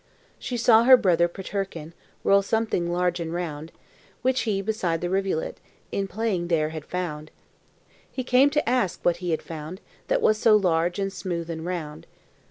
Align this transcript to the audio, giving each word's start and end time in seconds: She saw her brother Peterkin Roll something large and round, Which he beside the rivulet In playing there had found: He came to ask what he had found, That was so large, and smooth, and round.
She 0.39 0.57
saw 0.57 0.83
her 0.85 0.97
brother 0.97 1.27
Peterkin 1.27 1.93
Roll 2.23 2.41
something 2.41 2.91
large 2.91 3.19
and 3.19 3.31
round, 3.31 3.71
Which 4.23 4.41
he 4.49 4.59
beside 4.59 4.99
the 4.99 5.11
rivulet 5.11 5.59
In 5.91 6.07
playing 6.07 6.47
there 6.47 6.69
had 6.69 6.85
found: 6.85 7.29
He 8.11 8.23
came 8.23 8.49
to 8.49 8.67
ask 8.67 9.05
what 9.05 9.17
he 9.17 9.29
had 9.29 9.43
found, 9.43 9.79
That 10.07 10.23
was 10.23 10.39
so 10.39 10.55
large, 10.55 10.97
and 10.97 11.13
smooth, 11.13 11.51
and 11.51 11.63
round. 11.67 12.07